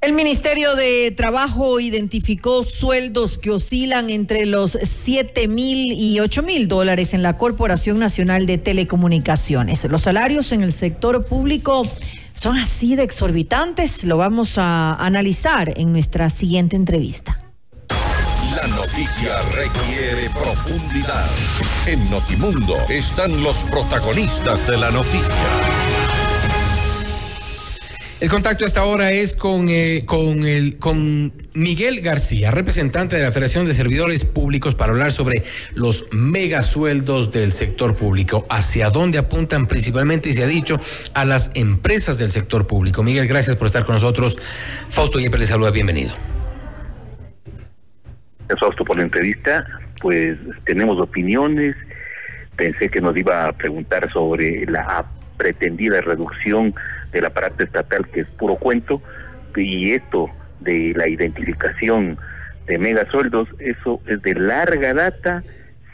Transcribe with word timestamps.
El 0.00 0.12
Ministerio 0.12 0.76
de 0.76 1.10
Trabajo 1.10 1.80
identificó 1.80 2.62
sueldos 2.62 3.36
que 3.36 3.50
oscilan 3.50 4.10
entre 4.10 4.46
los 4.46 4.78
7 4.80 5.48
mil 5.48 5.92
y 5.92 6.20
8 6.20 6.44
mil 6.44 6.68
dólares 6.68 7.14
en 7.14 7.24
la 7.24 7.36
Corporación 7.36 7.98
Nacional 7.98 8.46
de 8.46 8.58
Telecomunicaciones. 8.58 9.82
Los 9.86 10.02
salarios 10.02 10.52
en 10.52 10.62
el 10.62 10.70
sector 10.70 11.26
público 11.26 11.84
son 12.32 12.56
así 12.56 12.94
de 12.94 13.02
exorbitantes. 13.02 14.04
Lo 14.04 14.16
vamos 14.18 14.56
a 14.56 14.94
analizar 14.94 15.72
en 15.76 15.90
nuestra 15.90 16.30
siguiente 16.30 16.76
entrevista. 16.76 17.40
La 18.54 18.68
noticia 18.68 19.42
requiere 19.52 20.30
profundidad. 20.30 21.28
En 21.86 22.08
Notimundo 22.08 22.76
están 22.88 23.42
los 23.42 23.58
protagonistas 23.64 24.64
de 24.68 24.76
la 24.76 24.92
noticia. 24.92 25.87
El 28.20 28.30
contacto 28.30 28.64
hasta 28.64 28.80
ahora 28.80 29.12
es 29.12 29.36
con, 29.36 29.68
eh, 29.68 30.02
con, 30.04 30.44
el, 30.44 30.78
con 30.78 31.32
Miguel 31.54 32.00
García, 32.00 32.50
representante 32.50 33.14
de 33.14 33.22
la 33.22 33.30
Federación 33.30 33.64
de 33.64 33.74
Servidores 33.74 34.24
Públicos, 34.24 34.74
para 34.74 34.90
hablar 34.90 35.12
sobre 35.12 35.44
los 35.74 36.04
megasueldos 36.10 37.30
del 37.30 37.52
sector 37.52 37.94
público. 37.94 38.44
¿Hacia 38.50 38.90
dónde 38.90 39.18
apuntan 39.18 39.66
principalmente, 39.68 40.30
y 40.30 40.32
se 40.32 40.42
ha 40.42 40.48
dicho, 40.48 40.80
a 41.14 41.24
las 41.24 41.52
empresas 41.54 42.18
del 42.18 42.32
sector 42.32 42.66
público? 42.66 43.04
Miguel, 43.04 43.28
gracias 43.28 43.54
por 43.54 43.68
estar 43.68 43.84
con 43.84 43.94
nosotros. 43.94 44.36
Fausto 44.88 45.20
Yepes 45.20 45.38
le 45.38 45.46
saluda, 45.46 45.70
bienvenido. 45.70 46.12
Fausto, 48.58 48.84
por 48.84 48.96
la 48.96 49.04
entrevista. 49.04 49.64
Pues 50.00 50.36
tenemos 50.64 50.96
opiniones. 50.96 51.76
Pensé 52.56 52.88
que 52.88 53.00
nos 53.00 53.16
iba 53.16 53.46
a 53.46 53.52
preguntar 53.52 54.12
sobre 54.12 54.66
la 54.66 55.06
pretendida 55.36 56.00
reducción 56.00 56.74
del 57.12 57.24
aparato 57.24 57.62
estatal 57.64 58.06
que 58.08 58.20
es 58.20 58.26
puro 58.28 58.56
cuento 58.56 59.02
y 59.58 59.92
esto 59.92 60.30
de 60.60 60.92
la 60.96 61.08
identificación 61.08 62.18
de 62.66 62.78
megasueldos, 62.78 63.48
eso 63.58 64.00
es 64.06 64.20
de 64.22 64.34
larga 64.34 64.94
data, 64.94 65.42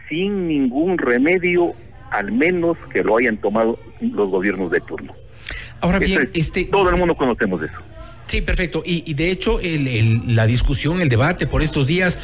sin 0.08 0.48
ningún 0.48 0.98
remedio, 0.98 1.74
al 2.10 2.32
menos 2.32 2.76
que 2.92 3.02
lo 3.02 3.16
hayan 3.16 3.36
tomado 3.36 3.78
los 4.00 4.30
gobiernos 4.30 4.70
de 4.70 4.80
turno. 4.80 5.14
Ahora 5.80 5.98
bien, 5.98 6.30
este... 6.34 6.64
Todo 6.64 6.90
el 6.90 6.96
mundo 6.96 7.14
conocemos 7.14 7.62
eso. 7.62 7.78
Sí, 8.26 8.40
perfecto. 8.40 8.82
Y, 8.84 9.14
de 9.14 9.30
hecho, 9.30 9.60
la 10.26 10.46
discusión, 10.46 11.00
el 11.00 11.08
debate 11.08 11.46
por 11.46 11.62
estos 11.62 11.86
días 11.86 12.18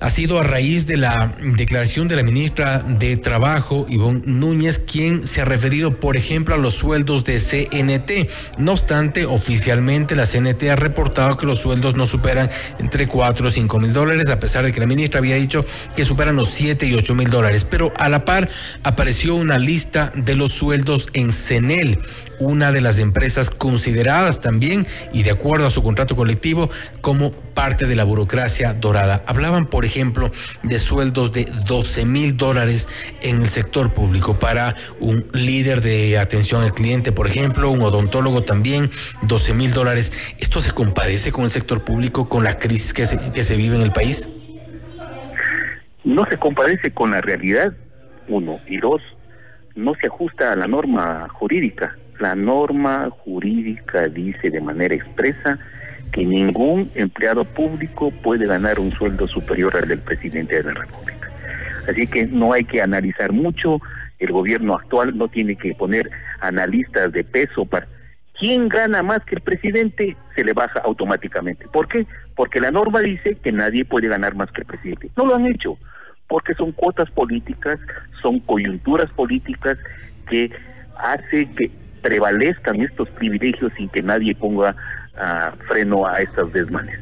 ha 0.00 0.10
sido 0.10 0.38
a 0.38 0.44
raíz 0.44 0.86
de 0.86 0.96
la 0.96 1.34
declaración 1.56 2.06
de 2.06 2.14
la 2.14 2.22
ministra 2.22 2.84
de 2.86 3.16
Trabajo, 3.16 3.86
Ivonne 3.88 4.22
Núñez, 4.26 4.78
quien 4.78 5.26
se 5.26 5.40
ha 5.40 5.44
referido, 5.44 5.98
por 5.98 6.16
ejemplo, 6.16 6.54
a 6.54 6.58
los 6.58 6.74
sueldos 6.74 7.24
de 7.24 7.40
CNT. 7.40 8.30
No 8.58 8.72
obstante, 8.72 9.24
oficialmente 9.24 10.14
la 10.14 10.26
CNT 10.26 10.64
ha 10.70 10.76
reportado 10.76 11.36
que 11.36 11.46
los 11.46 11.58
sueldos 11.58 11.96
no 11.96 12.06
superan 12.06 12.48
entre 12.78 13.08
4 13.08 13.48
o 13.48 13.50
5 13.50 13.80
mil 13.80 13.92
dólares, 13.92 14.30
a 14.30 14.38
pesar 14.38 14.64
de 14.64 14.72
que 14.72 14.80
la 14.80 14.86
ministra 14.86 15.18
había 15.18 15.36
dicho 15.36 15.64
que 15.96 16.04
superan 16.04 16.36
los 16.36 16.50
7 16.50 16.86
y 16.86 16.94
8 16.94 17.14
mil 17.14 17.30
dólares. 17.30 17.66
Pero 17.68 17.92
a 17.96 18.08
la 18.08 18.24
par 18.24 18.48
apareció 18.84 19.34
una 19.34 19.58
lista 19.58 20.12
de 20.14 20.36
los 20.36 20.52
sueldos 20.52 21.08
en 21.14 21.32
CENEL, 21.32 21.98
una 22.38 22.70
de 22.70 22.80
las 22.80 23.00
empresas 23.00 23.50
consideradas 23.50 24.40
también 24.40 24.86
y 25.12 25.24
de 25.24 25.32
acuerdo 25.38 25.68
a 25.68 25.70
su 25.70 25.82
contrato 25.84 26.16
colectivo 26.16 26.68
como 27.00 27.30
parte 27.30 27.86
de 27.86 27.94
la 27.94 28.02
burocracia 28.02 28.74
dorada. 28.74 29.22
Hablaban, 29.26 29.66
por 29.66 29.84
ejemplo, 29.84 30.30
de 30.64 30.78
sueldos 30.80 31.32
de 31.32 31.44
12 31.66 32.04
mil 32.04 32.36
dólares 32.36 32.88
en 33.22 33.42
el 33.42 33.48
sector 33.48 33.94
público 33.94 34.34
para 34.34 34.74
un 34.98 35.26
líder 35.32 35.80
de 35.80 36.18
atención 36.18 36.62
al 36.62 36.74
cliente, 36.74 37.12
por 37.12 37.28
ejemplo, 37.28 37.70
un 37.70 37.82
odontólogo 37.82 38.42
también, 38.42 38.90
12 39.22 39.54
mil 39.54 39.72
dólares. 39.72 40.34
¿Esto 40.38 40.60
se 40.60 40.72
compadece 40.72 41.30
con 41.30 41.44
el 41.44 41.50
sector 41.50 41.84
público, 41.84 42.28
con 42.28 42.42
la 42.42 42.58
crisis 42.58 42.92
que 42.92 43.06
se, 43.06 43.18
que 43.30 43.44
se 43.44 43.56
vive 43.56 43.76
en 43.76 43.82
el 43.82 43.92
país? 43.92 44.28
No 46.02 46.26
se 46.26 46.36
compadece 46.36 46.90
con 46.90 47.12
la 47.12 47.20
realidad, 47.20 47.74
uno, 48.26 48.58
y 48.66 48.78
dos, 48.78 49.02
no 49.76 49.94
se 49.94 50.08
ajusta 50.08 50.52
a 50.52 50.56
la 50.56 50.66
norma 50.66 51.28
jurídica. 51.28 51.96
La 52.18 52.34
norma 52.34 53.10
jurídica 53.10 54.08
dice 54.08 54.50
de 54.50 54.60
manera 54.60 54.94
expresa 54.94 55.58
que 56.12 56.24
ningún 56.24 56.90
empleado 56.94 57.44
público 57.44 58.10
puede 58.10 58.46
ganar 58.46 58.80
un 58.80 58.90
sueldo 58.92 59.28
superior 59.28 59.76
al 59.76 59.88
del 59.88 60.00
presidente 60.00 60.56
de 60.56 60.64
la 60.64 60.80
República. 60.80 61.30
Así 61.88 62.06
que 62.06 62.26
no 62.26 62.52
hay 62.52 62.64
que 62.64 62.82
analizar 62.82 63.32
mucho, 63.32 63.80
el 64.18 64.32
gobierno 64.32 64.74
actual 64.74 65.16
no 65.16 65.28
tiene 65.28 65.56
que 65.56 65.74
poner 65.74 66.10
analistas 66.40 67.12
de 67.12 67.24
peso 67.24 67.64
para... 67.64 67.86
¿Quién 68.38 68.68
gana 68.68 69.02
más 69.02 69.24
que 69.24 69.34
el 69.34 69.40
presidente? 69.40 70.16
Se 70.36 70.44
le 70.44 70.52
baja 70.52 70.80
automáticamente. 70.80 71.66
¿Por 71.68 71.88
qué? 71.88 72.06
Porque 72.36 72.60
la 72.60 72.70
norma 72.70 73.00
dice 73.00 73.36
que 73.36 73.50
nadie 73.50 73.84
puede 73.84 74.06
ganar 74.06 74.36
más 74.36 74.50
que 74.52 74.60
el 74.60 74.66
presidente. 74.66 75.10
No 75.16 75.26
lo 75.26 75.34
han 75.34 75.46
hecho, 75.46 75.76
porque 76.28 76.54
son 76.54 76.70
cuotas 76.70 77.10
políticas, 77.10 77.80
son 78.22 78.38
coyunturas 78.40 79.10
políticas 79.10 79.76
que 80.28 80.52
hace 80.96 81.50
que 81.56 81.70
prevalezcan 81.98 82.80
estos 82.80 83.08
privilegios 83.10 83.72
sin 83.76 83.88
que 83.88 84.02
nadie 84.02 84.34
ponga 84.34 84.74
freno 85.68 86.06
a 86.06 86.20
estas 86.20 86.52
desmanes. 86.52 87.00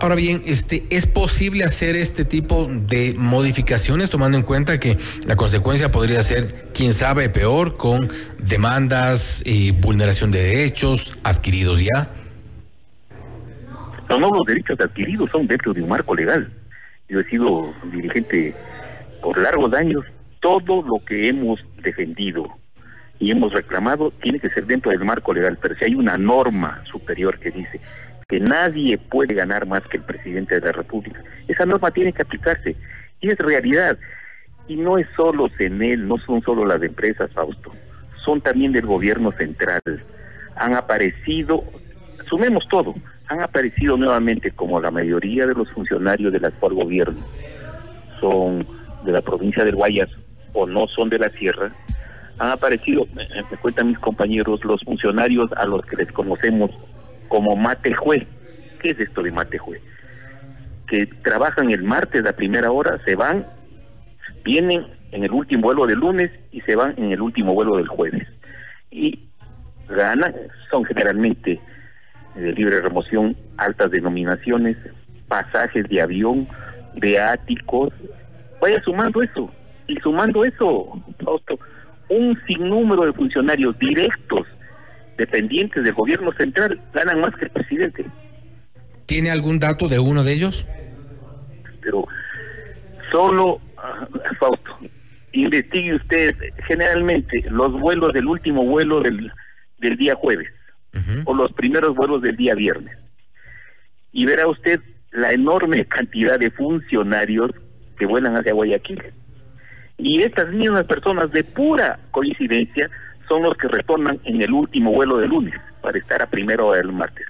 Ahora 0.00 0.14
bien, 0.14 0.42
este, 0.44 0.84
¿es 0.90 1.06
posible 1.06 1.64
hacer 1.64 1.96
este 1.96 2.24
tipo 2.24 2.66
de 2.68 3.14
modificaciones 3.16 4.10
tomando 4.10 4.36
en 4.36 4.44
cuenta 4.44 4.78
que 4.78 4.98
la 5.26 5.36
consecuencia 5.36 5.90
podría 5.90 6.22
ser, 6.22 6.68
quién 6.74 6.92
sabe, 6.92 7.30
peor 7.30 7.76
con 7.76 8.08
demandas 8.38 9.42
y 9.46 9.72
vulneración 9.72 10.30
de 10.30 10.42
derechos 10.42 11.16
adquiridos 11.24 11.80
ya? 11.80 12.10
No, 14.08 14.18
no, 14.18 14.30
los 14.34 14.44
derechos 14.46 14.78
adquiridos 14.80 15.30
son 15.30 15.46
dentro 15.46 15.72
de 15.72 15.82
un 15.82 15.88
marco 15.88 16.14
legal. 16.14 16.52
Yo 17.08 17.20
he 17.20 17.24
sido 17.24 17.72
dirigente 17.90 18.54
por 19.22 19.38
largos 19.38 19.72
años. 19.72 20.04
Todo 20.40 20.82
lo 20.82 21.02
que 21.04 21.28
hemos 21.28 21.64
defendido 21.82 22.46
y 23.18 23.30
hemos 23.30 23.52
reclamado 23.52 24.10
tiene 24.22 24.38
que 24.38 24.50
ser 24.50 24.66
dentro 24.66 24.90
del 24.90 25.04
marco 25.04 25.32
legal, 25.32 25.58
pero 25.60 25.74
si 25.76 25.84
hay 25.84 25.94
una 25.94 26.18
norma 26.18 26.82
superior 26.84 27.38
que 27.38 27.50
dice 27.50 27.80
que 28.28 28.40
nadie 28.40 28.98
puede 28.98 29.34
ganar 29.34 29.66
más 29.66 29.82
que 29.82 29.98
el 29.98 30.02
presidente 30.02 30.56
de 30.56 30.66
la 30.66 30.72
República, 30.72 31.22
esa 31.48 31.64
norma 31.64 31.90
tiene 31.90 32.12
que 32.12 32.22
aplicarse 32.22 32.76
y 33.20 33.30
es 33.30 33.38
realidad. 33.38 33.98
Y 34.68 34.76
no 34.76 34.98
es 34.98 35.06
solo 35.16 35.48
CENEL, 35.56 36.08
no 36.08 36.18
son 36.18 36.42
solo 36.42 36.66
las 36.66 36.82
empresas, 36.82 37.30
Fausto, 37.32 37.72
son 38.24 38.40
también 38.40 38.72
del 38.72 38.84
gobierno 38.84 39.30
central. 39.32 39.80
Han 40.56 40.74
aparecido, 40.74 41.62
sumemos 42.28 42.66
todo, 42.68 42.96
han 43.28 43.40
aparecido 43.40 43.96
nuevamente 43.96 44.50
como 44.50 44.80
la 44.80 44.90
mayoría 44.90 45.46
de 45.46 45.54
los 45.54 45.70
funcionarios 45.70 46.32
del 46.32 46.44
actual 46.44 46.74
gobierno 46.74 47.24
son 48.20 48.66
de 49.04 49.12
la 49.12 49.20
provincia 49.20 49.64
del 49.64 49.76
Guayas 49.76 50.10
o 50.52 50.66
no 50.66 50.88
son 50.88 51.08
de 51.08 51.18
la 51.18 51.30
sierra, 51.30 51.72
han 52.38 52.50
aparecido, 52.50 53.06
me, 53.14 53.26
cuentan 53.58 53.88
mis 53.88 53.98
compañeros, 53.98 54.64
los 54.64 54.82
funcionarios 54.82 55.50
a 55.56 55.66
los 55.66 55.84
que 55.86 55.96
les 55.96 56.12
conocemos 56.12 56.70
como 57.28 57.56
matejue. 57.56 58.26
¿Qué 58.80 58.90
es 58.90 59.00
esto 59.00 59.22
de 59.22 59.32
matejue? 59.32 59.80
Que 60.86 61.06
trabajan 61.06 61.70
el 61.70 61.82
martes 61.82 62.24
a 62.26 62.32
primera 62.32 62.70
hora, 62.70 63.00
se 63.04 63.14
van, 63.14 63.46
vienen 64.44 64.86
en 65.12 65.24
el 65.24 65.32
último 65.32 65.62
vuelo 65.62 65.86
del 65.86 65.98
lunes 65.98 66.30
y 66.52 66.60
se 66.62 66.76
van 66.76 66.94
en 66.96 67.12
el 67.12 67.20
último 67.20 67.54
vuelo 67.54 67.76
del 67.76 67.88
jueves. 67.88 68.26
Y 68.90 69.28
ganan, 69.88 70.34
son 70.70 70.84
generalmente 70.84 71.60
de 72.34 72.52
libre 72.52 72.80
remoción, 72.80 73.36
altas 73.56 73.90
denominaciones, 73.90 74.76
pasajes 75.26 75.88
de 75.88 76.02
avión, 76.02 76.46
de 76.94 77.18
áticos. 77.18 77.92
Vaya 78.60 78.80
sumando 78.82 79.22
eso. 79.22 79.50
Y 79.86 79.96
sumando 80.00 80.44
eso, 80.44 81.00
Fausto, 81.24 81.58
un 82.08 82.38
sinnúmero 82.46 83.04
de 83.04 83.12
funcionarios 83.12 83.78
directos 83.78 84.46
dependientes 85.16 85.82
del 85.82 85.94
gobierno 85.94 86.32
central 86.32 86.80
ganan 86.92 87.20
más 87.20 87.34
que 87.36 87.46
el 87.46 87.50
presidente. 87.50 88.06
¿Tiene 89.06 89.30
algún 89.30 89.58
dato 89.58 89.88
de 89.88 89.98
uno 89.98 90.24
de 90.24 90.32
ellos? 90.32 90.66
Pero 91.80 92.06
solo, 93.10 93.60
ah, 93.76 94.06
Fausto, 94.38 94.78
investigue 95.32 95.94
usted 95.94 96.36
generalmente 96.66 97.44
los 97.50 97.72
vuelos 97.72 98.12
del 98.12 98.26
último 98.26 98.64
vuelo 98.64 99.00
del, 99.00 99.32
del 99.78 99.96
día 99.96 100.14
jueves 100.14 100.48
o 101.26 101.34
los 101.34 101.52
primeros 101.52 101.94
vuelos 101.94 102.22
del 102.22 102.36
día 102.36 102.54
viernes. 102.54 102.96
Y 104.12 104.24
verá 104.24 104.48
usted 104.48 104.80
la 105.12 105.32
enorme 105.32 105.84
cantidad 105.84 106.38
de 106.38 106.50
funcionarios 106.50 107.50
que 107.98 108.06
vuelan 108.06 108.34
hacia 108.34 108.54
Guayaquil. 108.54 109.02
Y 109.98 110.22
estas 110.22 110.48
mismas 110.50 110.84
personas 110.84 111.30
de 111.32 111.42
pura 111.44 111.98
coincidencia 112.10 112.90
son 113.28 113.42
los 113.42 113.56
que 113.56 113.68
retornan 113.68 114.20
en 114.24 114.42
el 114.42 114.52
último 114.52 114.92
vuelo 114.92 115.16
de 115.18 115.28
lunes 115.28 115.54
para 115.80 115.98
estar 115.98 116.22
a 116.22 116.26
primero 116.26 116.72
del 116.72 116.92
martes. 116.92 117.26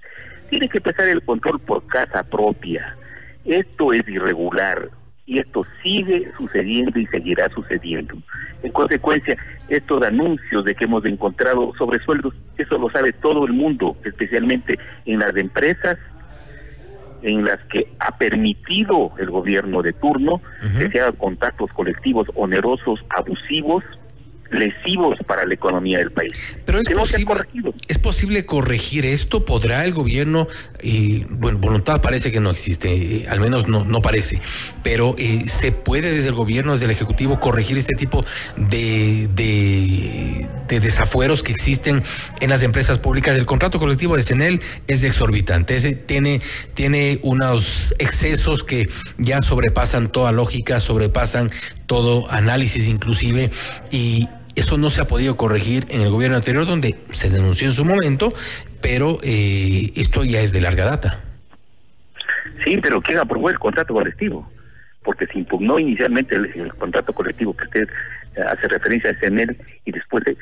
Tiene 0.51 0.69
que 0.69 0.79
empezar 0.79 1.09
el 1.09 1.23
control 1.23 1.61
por 1.61 1.87
casa 1.87 2.23
propia. 2.23 2.97
Esto 3.45 3.93
es 3.93 4.07
irregular. 4.09 4.91
y 5.29 5.41
esto 5.41 5.67
sigue 5.83 6.31
sucediendo 6.39 7.01
y 7.01 7.07
seguirá 7.07 7.49
sucediendo. 7.49 8.15
En 8.63 8.71
consecuencia, 8.71 9.37
estos 9.69 10.01
anuncios 10.05 10.65
de 10.65 10.73
que 10.77 10.85
hemos 10.85 11.05
encontrado 11.05 11.73
sobresueldos, 11.77 12.33
eso 12.57 12.79
lo 12.79 12.89
sabe 12.91 13.13
todo 13.13 13.45
el 13.45 13.53
mundo, 13.53 13.97
especialmente 14.05 14.79
en 15.05 15.19
las 15.19 15.37
empresas 15.37 15.99
en 17.27 17.45
las 17.45 17.59
que 17.65 17.93
ha 17.99 18.13
permitido 18.13 19.13
el 19.19 19.31
gobierno 19.31 19.83
de 19.83 19.93
turno 19.93 20.41
que 20.79 20.89
se 20.89 21.01
hagan 21.01 21.17
contactos 21.17 21.73
colectivos 21.73 22.29
onerosos, 22.37 23.05
abusivos, 23.11 23.83
lesivos 24.51 25.19
para 25.27 25.45
la 25.45 25.55
economía 25.55 25.99
del 25.99 26.11
país. 26.11 26.33
Pero 26.65 26.81
es, 26.81 26.89
posible, 26.89 27.35
¿es 27.89 27.99
posible 27.99 28.47
corregir 28.47 29.07
esto? 29.07 29.45
¿Podrá 29.45 29.85
el 29.85 29.93
gobierno, 29.93 30.49
y 30.83 31.25
bueno, 31.25 31.59
voluntad 31.59 32.01
parece 32.01 32.33
que 32.33 32.41
no 32.41 32.51
existe, 32.51 32.93
eh, 32.93 33.27
al 33.29 33.41
menos 33.41 33.69
no, 33.69 33.85
no 33.85 34.03
parece, 34.03 34.41
pero 34.83 35.15
eh, 35.19 35.45
¿se 35.49 35.73
puede 35.73 36.13
desde 36.13 36.29
el 36.29 36.35
gobierno, 36.35 36.73
desde 36.73 36.87
el 36.87 36.91
Ejecutivo, 36.93 37.41
corregir 37.41 37.79
este 37.79 37.95
tipo 37.95 38.25
de, 38.57 39.29
de, 39.35 40.81
desafueros 40.81 41.43
que 41.43 41.53
existen 41.53 42.03
en 42.41 42.51
las 42.51 42.63
empresas 42.63 42.99
públicas? 42.99 43.37
El 43.37 43.47
contrato 43.47 43.79
colectivo 43.79 44.17
de 44.17 44.23
CENEL 44.23 44.61
es 44.87 45.03
exorbitante, 45.03 45.81
tiene, 45.95 46.41
tiene 46.75 47.19
unos 47.23 47.95
excesos 47.99 48.63
que 48.63 48.89
ya 49.19 49.43
sobrepasan 49.43 50.11
toda 50.11 50.33
lógica, 50.33 50.81
sobrepasan 50.81 51.51
todo 51.87 52.31
análisis 52.31 52.89
inclusive 52.89 53.51
y 53.91 54.29
eso 54.57 54.79
no 54.79 54.91
se 54.91 55.03
ha 55.03 55.07
podido 55.07 55.37
corregir 55.37 55.85
en 55.91 56.01
el 56.01 56.11
gobierno 56.11 56.37
anterior 56.37 56.67
donde 56.67 56.97
se 57.13 57.31
denunció 57.31 57.69
en 57.69 57.75
su 57.75 57.85
momento, 57.85 58.33
pero 58.81 59.19
eh, 59.23 59.93
esto 59.95 60.25
ya 60.25 60.41
es 60.41 60.53
de 60.53 60.61
larga 60.61 60.85
data. 60.85 61.21
Sí, 62.65 62.79
pero 62.83 63.01
¿quién 63.01 63.19
aprobó 63.19 63.51
el 63.51 63.59
contrato 63.59 63.95
colectivo? 63.95 64.51
Porque 65.05 65.27
se 65.27 65.39
impugnó 65.39 65.79
inicialmente 65.79 66.35
el, 66.35 66.73
contrato 66.75 67.13
colectivo 67.13 67.55
que 67.57 67.65
usted 67.65 67.89
eh, 68.35 68.41
hace 68.41 68.67
referencia 68.67 69.11
a 69.11 69.19
CNL 69.19 69.57
y 69.85 69.93
después 69.93 70.25
se, 70.25 70.37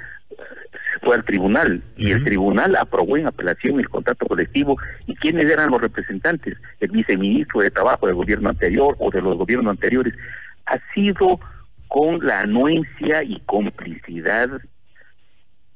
fue 1.03 1.17
al 1.17 1.25
tribunal 1.25 1.83
y 1.97 2.13
el 2.13 2.25
tribunal 2.25 2.77
aprobó 2.77 3.17
en 3.17 3.27
apelación 3.27 3.79
el 3.81 3.89
contrato 3.89 4.27
colectivo 4.27 4.79
y 5.07 5.15
quiénes 5.17 5.51
eran 5.51 5.71
los 5.71 5.81
representantes, 5.81 6.57
el 6.81 6.91
viceministro 6.91 7.61
de 7.61 7.71
Trabajo 7.71 8.07
del 8.07 8.15
gobierno 8.15 8.49
anterior 8.49 8.95
o 8.99 9.11
de 9.11 9.21
los 9.21 9.37
gobiernos 9.37 9.71
anteriores 9.71 10.15
ha 10.67 10.79
sido 10.95 11.41
con 11.89 12.25
la 12.25 12.41
anuencia 12.41 13.23
y 13.23 13.41
complicidad 13.41 14.49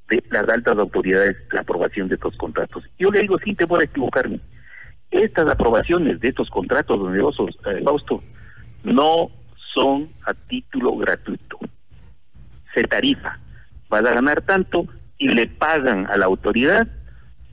de 0.08 0.24
las 0.30 0.48
altas 0.48 0.78
autoridades 0.78 1.36
la 1.52 1.60
aprobación 1.60 2.08
de 2.08 2.14
estos 2.14 2.36
contratos. 2.36 2.84
Yo 2.98 3.10
le 3.10 3.20
digo 3.20 3.38
sin 3.38 3.56
temor 3.56 3.80
a 3.80 3.84
equivocarme, 3.84 4.40
estas 5.10 5.48
aprobaciones 5.48 6.20
de 6.20 6.28
estos 6.28 6.50
contratos 6.50 6.98
onerosos, 7.00 7.58
eh, 7.66 7.82
Fausto, 7.84 8.22
no 8.84 9.30
son 9.74 10.10
a 10.24 10.34
título 10.34 10.96
gratuito. 10.96 11.58
Se 12.74 12.82
tarifa, 12.84 13.38
va 13.92 13.98
a 13.98 14.02
ganar 14.02 14.42
tanto 14.42 14.86
y 15.18 15.28
le 15.28 15.46
pagan 15.46 16.06
a 16.06 16.16
la 16.16 16.26
autoridad 16.26 16.86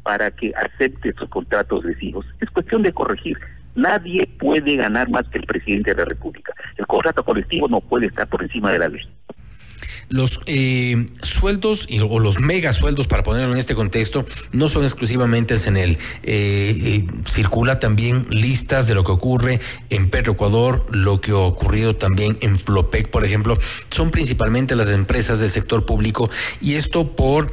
para 0.03 0.31
que 0.31 0.53
acepte 0.55 1.09
estos 1.09 1.29
contratos 1.29 1.83
lesivos. 1.83 2.25
Es 2.39 2.49
cuestión 2.51 2.83
de 2.83 2.93
corregir. 2.93 3.39
Nadie 3.75 4.25
puede 4.39 4.75
ganar 4.77 5.09
más 5.09 5.27
que 5.29 5.37
el 5.37 5.45
presidente 5.45 5.93
de 5.93 6.03
la 6.03 6.05
República. 6.05 6.53
El 6.77 6.87
contrato 6.87 7.23
colectivo 7.23 7.67
no 7.67 7.81
puede 7.81 8.07
estar 8.07 8.27
por 8.27 8.41
encima 8.41 8.71
de 8.71 8.79
la 8.79 8.87
ley 8.87 9.01
los 10.09 10.39
eh, 10.45 11.09
sueldos 11.21 11.87
o 12.09 12.19
los 12.19 12.39
mega 12.39 12.73
sueldos, 12.73 13.07
para 13.07 13.23
ponerlo 13.23 13.53
en 13.53 13.57
este 13.57 13.75
contexto, 13.75 14.25
no 14.51 14.69
son 14.69 14.83
exclusivamente 14.83 15.55
en 15.55 15.59
CENEL. 15.59 15.97
Eh, 16.23 16.27
eh, 16.83 17.07
circula 17.27 17.79
también 17.79 18.25
listas 18.29 18.87
de 18.87 18.95
lo 18.95 19.03
que 19.03 19.11
ocurre 19.11 19.59
en 19.89 20.09
Petroecuador, 20.09 20.85
lo 20.91 21.21
que 21.21 21.31
ha 21.31 21.37
ocurrido 21.37 21.95
también 21.95 22.37
en 22.41 22.57
Flopec, 22.57 23.09
por 23.09 23.25
ejemplo. 23.25 23.57
Son 23.89 24.11
principalmente 24.11 24.75
las 24.75 24.89
empresas 24.89 25.39
del 25.39 25.49
sector 25.49 25.85
público 25.85 26.29
y 26.61 26.75
esto 26.75 27.15
por 27.15 27.51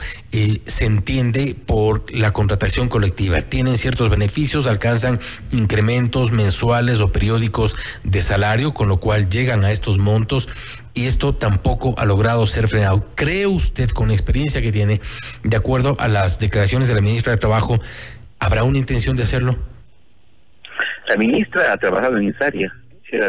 se 0.66 0.86
entiende 0.86 1.54
por 1.54 2.10
la 2.10 2.32
contratación 2.32 2.88
colectiva. 2.88 3.42
Tienen 3.42 3.76
ciertos 3.76 4.08
beneficios, 4.08 4.66
alcanzan 4.66 5.20
incrementos 5.50 6.32
mensuales 6.32 7.00
o 7.00 7.12
periódicos 7.12 7.76
de 8.02 8.22
salario, 8.22 8.72
con 8.72 8.88
lo 8.88 8.98
cual 8.98 9.28
llegan 9.28 9.64
a 9.64 9.72
estos 9.72 9.98
montos 9.98 10.48
y 10.94 11.06
esto 11.06 11.34
tampoco 11.34 11.94
ha 11.98 12.04
logrado 12.04 12.46
ser 12.46 12.68
frenado. 12.68 13.06
¿Cree 13.14 13.46
usted, 13.46 13.90
con 13.90 14.08
la 14.08 14.14
experiencia 14.14 14.60
que 14.60 14.72
tiene, 14.72 15.00
de 15.42 15.56
acuerdo 15.56 15.96
a 15.98 16.08
las 16.08 16.38
declaraciones 16.38 16.88
de 16.88 16.94
la 16.94 17.00
ministra 17.00 17.32
de 17.32 17.38
Trabajo, 17.38 17.78
habrá 18.38 18.64
una 18.64 18.78
intención 18.78 19.16
de 19.16 19.22
hacerlo? 19.22 19.56
La 21.08 21.16
ministra 21.16 21.72
ha 21.72 21.76
trabajado 21.76 22.18
en 22.18 22.28
esa 22.28 22.46
área, 22.46 22.72
era, 23.10 23.28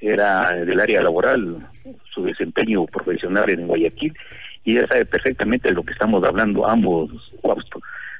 era 0.00 0.50
del 0.52 0.80
área 0.80 1.02
laboral, 1.02 1.66
su 2.12 2.24
desempeño 2.24 2.86
profesional 2.86 3.48
en 3.50 3.66
Guayaquil, 3.66 4.14
y 4.64 4.76
ella 4.76 4.86
sabe 4.88 5.06
perfectamente 5.06 5.68
de 5.68 5.74
lo 5.74 5.82
que 5.82 5.92
estamos 5.92 6.22
hablando 6.24 6.68
ambos, 6.68 7.10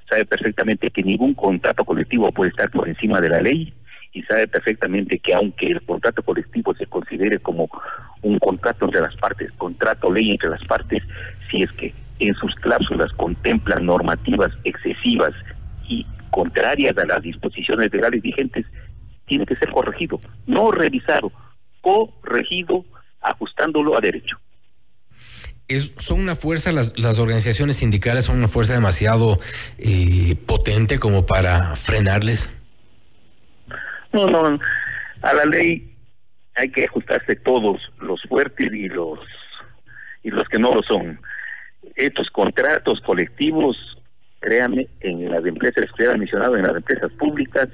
sabe 0.08 0.24
perfectamente 0.24 0.90
que 0.90 1.02
ningún 1.02 1.34
contrato 1.34 1.84
colectivo 1.84 2.32
puede 2.32 2.50
estar 2.50 2.70
por 2.70 2.88
encima 2.88 3.20
de 3.20 3.28
la 3.28 3.40
ley 3.40 3.72
y 4.12 4.22
sabe 4.24 4.48
perfectamente 4.48 5.18
que 5.20 5.34
aunque 5.34 5.66
el 5.66 5.82
contrato 5.82 6.22
colectivo 6.22 6.74
se 6.74 6.86
considere 6.86 7.38
como 7.38 7.70
un 8.22 8.38
contrato 8.38 8.84
entre 8.84 9.00
las 9.00 9.16
partes, 9.16 9.50
contrato 9.56 10.12
ley 10.12 10.32
entre 10.32 10.50
las 10.50 10.64
partes, 10.64 11.02
si 11.50 11.62
es 11.62 11.72
que 11.72 11.94
en 12.18 12.34
sus 12.34 12.54
cláusulas 12.56 13.12
contemplan 13.12 13.86
normativas 13.86 14.52
excesivas 14.64 15.32
y 15.88 16.06
contrarias 16.30 16.96
a 16.98 17.06
las 17.06 17.22
disposiciones 17.22 17.92
legales 17.92 18.22
vigentes, 18.22 18.66
tiene 19.26 19.46
que 19.46 19.56
ser 19.56 19.70
corregido, 19.70 20.20
no 20.46 20.70
revisado, 20.70 21.32
corregido, 21.80 22.84
ajustándolo 23.20 23.96
a 23.96 24.00
derecho. 24.00 24.38
Es, 25.68 25.92
son 25.98 26.20
una 26.20 26.34
fuerza, 26.34 26.72
las, 26.72 26.98
las 26.98 27.18
organizaciones 27.18 27.76
sindicales 27.76 28.24
son 28.24 28.38
una 28.38 28.48
fuerza 28.48 28.74
demasiado 28.74 29.38
eh, 29.78 30.34
potente 30.46 30.98
como 30.98 31.26
para 31.26 31.76
frenarles. 31.76 32.50
No, 34.12 34.28
no, 34.28 34.58
a 35.22 35.32
la 35.32 35.44
ley 35.44 35.89
hay 36.54 36.70
que 36.70 36.84
ajustarse 36.84 37.36
todos, 37.36 37.92
los 38.00 38.22
fuertes 38.22 38.72
y 38.72 38.88
los 38.88 39.18
y 40.22 40.30
los 40.30 40.48
que 40.48 40.58
no 40.58 40.74
lo 40.74 40.82
son. 40.82 41.18
Estos 41.96 42.30
contratos 42.30 43.00
colectivos, 43.00 43.98
créanme, 44.40 44.86
en 45.00 45.30
las 45.30 45.44
empresas 45.46 45.86
que 45.86 45.90
usted 45.90 46.10
ha 46.10 46.16
mencionado, 46.16 46.56
en 46.56 46.64
las 46.64 46.76
empresas 46.76 47.10
públicas, 47.12 47.68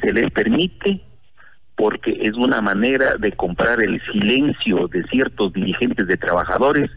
se 0.00 0.12
les 0.12 0.30
permite 0.30 1.00
porque 1.74 2.18
es 2.22 2.34
una 2.34 2.62
manera 2.62 3.16
de 3.18 3.32
comprar 3.32 3.82
el 3.82 4.00
silencio 4.10 4.88
de 4.88 5.04
ciertos 5.04 5.52
dirigentes 5.52 6.06
de 6.06 6.16
trabajadores 6.16 6.90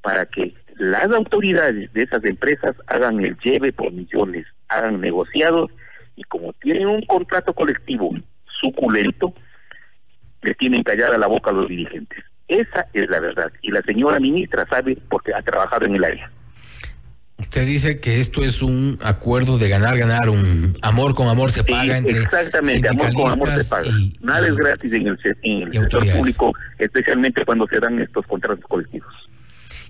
para 0.00 0.26
que 0.26 0.54
las 0.76 1.10
autoridades 1.10 1.92
de 1.92 2.02
esas 2.02 2.24
empresas 2.24 2.76
hagan 2.86 3.24
el 3.24 3.36
lleve 3.38 3.72
por 3.72 3.92
millones, 3.92 4.46
hagan 4.68 5.00
negociados 5.00 5.70
y 6.14 6.22
como 6.24 6.52
tienen 6.54 6.86
un 6.86 7.02
contrato 7.02 7.52
colectivo 7.52 8.12
suculento, 8.60 9.34
le 10.42 10.54
tienen 10.54 10.82
callada 10.82 11.16
la 11.18 11.26
boca 11.26 11.50
a 11.50 11.54
los 11.54 11.68
dirigentes. 11.68 12.24
Esa 12.48 12.86
es 12.92 13.08
la 13.08 13.20
verdad. 13.20 13.50
Y 13.62 13.70
la 13.70 13.82
señora 13.82 14.20
ministra 14.20 14.66
sabe 14.68 14.98
porque 15.08 15.32
ha 15.34 15.42
trabajado 15.42 15.86
en 15.86 15.96
el 15.96 16.04
área. 16.04 16.30
Usted 17.38 17.66
dice 17.66 17.98
que 17.98 18.20
esto 18.20 18.44
es 18.44 18.62
un 18.62 18.98
acuerdo 19.02 19.58
de 19.58 19.68
ganar, 19.68 19.98
ganar, 19.98 20.28
un 20.28 20.76
amor 20.80 21.14
con 21.14 21.26
amor 21.28 21.50
se 21.50 21.64
paga 21.64 21.98
entre 21.98 22.18
Exactamente, 22.18 22.88
amor 22.88 23.12
con 23.14 23.32
amor 23.32 23.48
se 23.50 23.64
paga. 23.64 23.90
Nada 24.20 24.46
es 24.46 24.54
gratis 24.54 24.92
en 24.92 25.08
el, 25.08 25.18
en 25.42 25.62
el 25.62 25.72
sector 25.72 26.06
público, 26.12 26.52
especialmente 26.78 27.44
cuando 27.44 27.66
se 27.66 27.80
dan 27.80 27.98
estos 28.00 28.26
contratos 28.26 28.64
colectivos. 28.68 29.12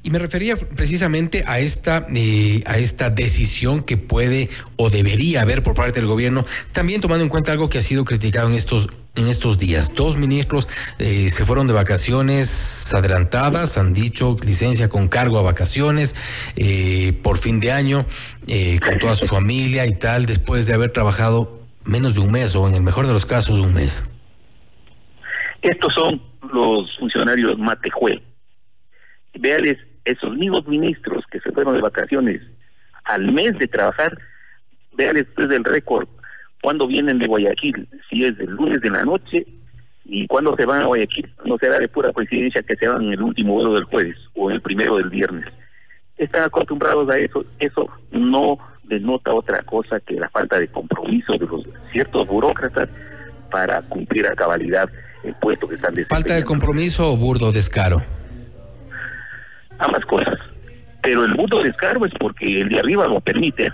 Y 0.04 0.10
me 0.10 0.18
refería 0.18 0.56
precisamente 0.56 1.44
a 1.46 1.60
esta, 1.60 2.06
eh, 2.12 2.64
a 2.66 2.78
esta 2.78 3.08
decisión 3.10 3.84
que 3.84 3.96
puede 3.96 4.48
o 4.76 4.90
debería 4.90 5.42
haber 5.42 5.62
por 5.62 5.74
parte 5.74 6.00
del 6.00 6.08
gobierno, 6.08 6.44
también 6.72 7.00
tomando 7.00 7.22
en 7.22 7.28
cuenta 7.28 7.52
algo 7.52 7.68
que 7.68 7.78
ha 7.78 7.82
sido 7.82 8.04
criticado 8.04 8.48
en 8.48 8.54
estos 8.54 8.88
en 9.14 9.28
estos 9.28 9.58
días. 9.58 9.94
Dos 9.94 10.16
ministros 10.16 10.68
eh, 10.98 11.28
se 11.30 11.44
fueron 11.44 11.66
de 11.66 11.74
vacaciones 11.74 12.92
adelantadas, 12.94 13.76
han 13.76 13.92
dicho 13.92 14.38
licencia 14.44 14.88
con 14.88 15.08
cargo 15.08 15.38
a 15.38 15.42
vacaciones 15.42 16.14
eh, 16.56 17.12
por 17.22 17.36
fin 17.36 17.60
de 17.60 17.72
año, 17.72 18.06
con 18.82 18.98
toda 18.98 19.14
su 19.14 19.26
familia 19.26 19.86
y 19.86 19.92
tal, 19.92 20.24
después 20.24 20.66
de 20.66 20.72
haber 20.72 20.92
trabajado 20.92 21.60
menos 21.84 22.14
de 22.14 22.20
un 22.20 22.32
mes 22.32 22.56
o 22.56 22.66
en 22.66 22.74
el 22.74 22.82
mejor 22.82 23.06
de 23.06 23.12
los 23.12 23.26
casos 23.26 23.60
un 23.60 23.74
mes. 23.74 24.02
Estos 25.60 25.92
son 25.92 26.22
los 26.52 26.96
funcionarios 26.98 27.58
Matejue. 27.58 28.22
Veales 29.34 29.78
esos 30.04 30.36
mismos 30.36 30.66
ministros 30.66 31.24
que 31.30 31.40
se 31.40 31.52
fueron 31.52 31.74
de 31.74 31.80
vacaciones 31.80 32.42
al 33.04 33.32
mes 33.32 33.58
de 33.58 33.68
trabajar, 33.68 34.16
vean 34.96 35.16
después 35.16 35.48
del 35.48 35.64
récord 35.64 36.08
cuando 36.62 36.86
vienen 36.86 37.18
de 37.18 37.26
Guayaquil, 37.26 37.88
si 38.08 38.24
es 38.24 38.38
del 38.38 38.50
lunes 38.50 38.80
de 38.80 38.90
la 38.90 39.04
noche 39.04 39.44
y 40.04 40.26
cuando 40.28 40.54
se 40.56 40.64
van 40.64 40.82
a 40.82 40.86
Guayaquil, 40.86 41.34
no 41.44 41.58
será 41.58 41.78
de 41.78 41.88
pura 41.88 42.12
coincidencia 42.12 42.62
que 42.62 42.76
se 42.76 42.86
van 42.86 43.02
en 43.02 43.12
el 43.14 43.22
último 43.22 43.54
vuelo 43.54 43.74
del 43.74 43.84
jueves 43.84 44.16
o 44.34 44.48
en 44.48 44.56
el 44.56 44.62
primero 44.62 44.96
del 44.96 45.10
viernes. 45.10 45.44
Están 46.16 46.44
acostumbrados 46.44 47.10
a 47.10 47.18
eso, 47.18 47.44
eso 47.58 47.88
no 48.12 48.58
denota 48.84 49.34
otra 49.34 49.62
cosa 49.62 49.98
que 50.00 50.14
la 50.14 50.28
falta 50.30 50.60
de 50.60 50.68
compromiso 50.68 51.32
de 51.32 51.46
los 51.46 51.66
ciertos 51.90 52.28
burócratas 52.28 52.88
para 53.50 53.82
cumplir 53.82 54.26
a 54.26 54.36
cabalidad 54.36 54.88
el 55.24 55.34
puesto 55.34 55.68
que 55.68 55.74
están 55.76 55.94
¿Falta 56.08 56.34
de 56.34 56.44
compromiso 56.44 57.12
o 57.12 57.16
burdo 57.16 57.50
descaro? 57.50 58.02
Ambas 59.82 60.04
cosas. 60.06 60.38
Pero 61.02 61.24
el 61.24 61.34
burdo 61.34 61.62
descaro 61.62 62.06
es 62.06 62.12
porque 62.18 62.60
el 62.60 62.68
de 62.68 62.78
arriba 62.78 63.06
lo 63.08 63.20
permite. 63.20 63.72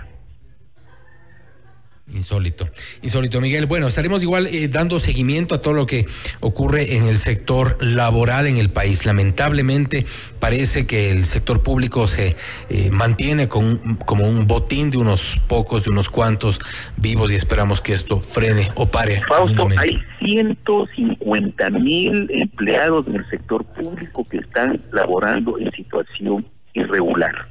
Insólito, 2.13 2.65
insólito, 3.03 3.39
Miguel. 3.39 3.67
Bueno, 3.67 3.87
estaremos 3.87 4.23
igual 4.23 4.47
eh, 4.47 4.67
dando 4.67 4.99
seguimiento 4.99 5.53
a 5.53 5.61
todo 5.61 5.73
lo 5.73 5.85
que 5.85 6.05
ocurre 6.39 6.95
en 6.95 7.07
el 7.07 7.17
sector 7.17 7.77
laboral 7.81 8.47
en 8.47 8.57
el 8.57 8.69
país. 8.69 9.05
Lamentablemente 9.05 10.05
parece 10.39 10.87
que 10.87 11.11
el 11.11 11.25
sector 11.25 11.61
público 11.61 12.07
se 12.07 12.35
eh, 12.69 12.89
mantiene 12.91 13.47
con, 13.47 13.97
como 14.05 14.27
un 14.27 14.47
botín 14.47 14.89
de 14.89 14.97
unos 14.97 15.39
pocos, 15.47 15.85
de 15.85 15.91
unos 15.91 16.09
cuantos 16.09 16.59
vivos 16.97 17.31
y 17.31 17.35
esperamos 17.35 17.81
que 17.81 17.93
esto 17.93 18.19
frene 18.19 18.69
o 18.75 18.87
pare. 18.87 19.21
Fausto, 19.27 19.67
hay 19.77 19.99
150 20.19 21.69
mil 21.69 22.27
empleados 22.31 23.05
en 23.07 23.17
el 23.17 23.29
sector 23.29 23.63
público 23.65 24.27
que 24.27 24.37
están 24.37 24.81
laborando 24.91 25.59
en 25.59 25.71
situación 25.71 26.45
irregular. 26.73 27.49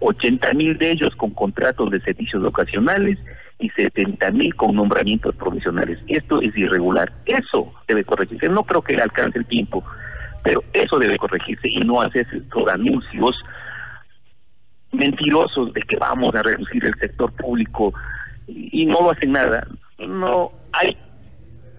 80 0.00 0.52
mil 0.52 0.76
de 0.76 0.90
ellos 0.90 1.16
con 1.16 1.30
contratos 1.30 1.90
de 1.90 2.00
servicios 2.00 2.44
ocasionales 2.44 3.18
y 3.64 3.70
70 3.70 4.30
mil 4.32 4.54
con 4.54 4.76
nombramientos 4.76 5.34
provisionales. 5.36 5.98
Esto 6.06 6.40
es 6.42 6.56
irregular. 6.56 7.10
Eso 7.24 7.72
debe 7.88 8.04
corregirse. 8.04 8.48
No 8.48 8.64
creo 8.64 8.82
que 8.82 8.94
alcance 8.96 9.38
el 9.38 9.46
tiempo, 9.46 9.82
pero 10.42 10.62
eso 10.74 10.98
debe 10.98 11.16
corregirse 11.16 11.68
y 11.68 11.80
no 11.80 12.02
hacer 12.02 12.26
estos 12.30 12.68
anuncios 12.68 13.42
mentirosos 14.92 15.72
de 15.72 15.80
que 15.80 15.96
vamos 15.96 16.34
a 16.34 16.42
reducir 16.42 16.84
el 16.84 16.94
sector 17.00 17.32
público 17.32 17.94
y, 18.46 18.84
no 18.84 19.00
lo 19.00 19.12
hacen 19.12 19.32
nada. 19.32 19.66
No 19.98 20.52
hay 20.72 20.96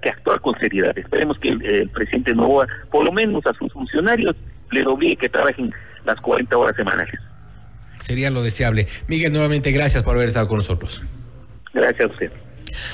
que 0.02 0.10
actuar 0.10 0.42
con 0.42 0.58
seriedad. 0.60 0.98
Esperemos 0.98 1.38
que 1.38 1.50
el, 1.50 1.90
presidente 1.90 2.34
Novoa, 2.34 2.68
por 2.90 3.06
lo 3.06 3.12
menos 3.12 3.46
a 3.46 3.54
sus 3.54 3.72
funcionarios, 3.72 4.36
les 4.72 4.86
obligue 4.88 5.16
que 5.18 5.30
trabajen 5.30 5.72
las 6.04 6.20
40 6.20 6.58
horas 6.58 6.76
semanales. 6.76 7.20
Sería 8.00 8.32
lo 8.32 8.42
deseable. 8.42 8.88
Miguel, 9.08 9.32
nuevamente 9.32 9.72
gracias 9.72 10.02
por 10.02 10.16
haber 10.16 10.30
estado 10.30 10.48
con 10.48 10.58
nosotros. 10.58 11.02
Gracias 11.76 12.10
a 12.10 12.14
usted. 12.14 12.45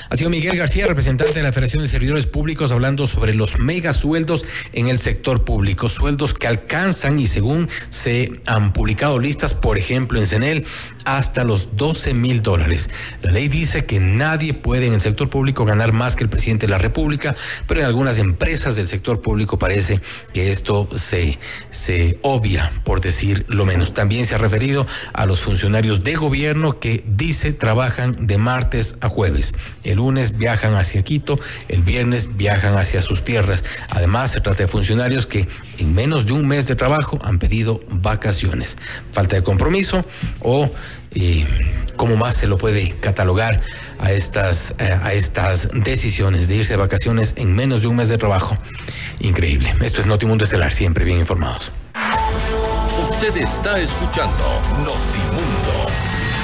Ha 0.08 0.16
sido 0.16 0.30
Miguel 0.30 0.56
García, 0.56 0.86
representante 0.86 1.34
de 1.34 1.42
la 1.42 1.52
Federación 1.52 1.82
de 1.82 1.88
Servidores 1.88 2.26
Públicos, 2.26 2.72
hablando 2.72 3.06
sobre 3.06 3.34
los 3.34 3.58
mega 3.58 3.94
sueldos 3.94 4.44
en 4.72 4.88
el 4.88 4.98
sector 4.98 5.44
público. 5.44 5.88
Sueldos 5.88 6.34
que 6.34 6.46
alcanzan, 6.46 7.18
y 7.18 7.26
según 7.26 7.68
se 7.90 8.40
han 8.46 8.72
publicado 8.72 9.18
listas, 9.18 9.54
por 9.54 9.78
ejemplo, 9.78 10.18
en 10.18 10.26
CENEL, 10.26 10.66
hasta 11.04 11.44
los 11.44 11.76
12 11.76 12.14
mil 12.14 12.42
dólares. 12.42 12.90
La 13.22 13.32
ley 13.32 13.48
dice 13.48 13.84
que 13.84 14.00
nadie 14.00 14.54
puede 14.54 14.86
en 14.86 14.94
el 14.94 15.00
sector 15.00 15.28
público 15.28 15.64
ganar 15.64 15.92
más 15.92 16.16
que 16.16 16.24
el 16.24 16.30
presidente 16.30 16.66
de 16.66 16.70
la 16.70 16.78
República, 16.78 17.34
pero 17.66 17.80
en 17.80 17.86
algunas 17.86 18.18
empresas 18.18 18.76
del 18.76 18.88
sector 18.88 19.20
público 19.20 19.58
parece 19.58 20.00
que 20.32 20.50
esto 20.50 20.88
se, 20.96 21.38
se 21.70 22.18
obvia, 22.22 22.72
por 22.84 23.00
decir 23.00 23.44
lo 23.48 23.64
menos. 23.64 23.94
También 23.94 24.26
se 24.26 24.34
ha 24.34 24.38
referido 24.38 24.86
a 25.12 25.26
los 25.26 25.40
funcionarios 25.40 26.02
de 26.02 26.14
gobierno 26.14 26.78
que 26.78 27.04
dice 27.06 27.52
trabajan 27.52 28.26
de 28.26 28.38
martes 28.38 28.96
a 29.00 29.08
jueves. 29.08 29.54
El 29.84 29.96
lunes 29.96 30.38
viajan 30.38 30.74
hacia 30.74 31.02
Quito, 31.02 31.38
el 31.68 31.82
viernes 31.82 32.36
viajan 32.36 32.76
hacia 32.76 33.02
sus 33.02 33.24
tierras. 33.24 33.64
Además, 33.88 34.32
se 34.32 34.40
trata 34.40 34.62
de 34.62 34.68
funcionarios 34.68 35.26
que 35.26 35.48
en 35.78 35.94
menos 35.94 36.26
de 36.26 36.32
un 36.32 36.46
mes 36.46 36.66
de 36.66 36.76
trabajo 36.76 37.18
han 37.22 37.38
pedido 37.38 37.80
vacaciones. 37.88 38.76
Falta 39.12 39.36
de 39.36 39.42
compromiso 39.42 40.04
o 40.40 40.70
eh, 41.12 41.46
cómo 41.96 42.16
más 42.16 42.36
se 42.36 42.46
lo 42.46 42.58
puede 42.58 42.90
catalogar 42.98 43.60
a 43.98 44.12
estas, 44.12 44.74
eh, 44.78 44.98
a 45.02 45.12
estas 45.12 45.68
decisiones 45.72 46.48
de 46.48 46.56
irse 46.56 46.72
de 46.72 46.76
vacaciones 46.76 47.34
en 47.36 47.54
menos 47.54 47.82
de 47.82 47.88
un 47.88 47.96
mes 47.96 48.08
de 48.08 48.18
trabajo. 48.18 48.56
Increíble. 49.20 49.72
Esto 49.82 50.00
es 50.00 50.06
Notimundo 50.06 50.44
Estelar, 50.44 50.72
siempre 50.72 51.04
bien 51.04 51.20
informados. 51.20 51.72
Usted 53.10 53.36
está 53.36 53.78
escuchando 53.78 54.44
Notimundo. 54.84 55.31